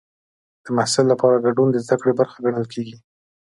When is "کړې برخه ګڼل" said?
2.01-2.65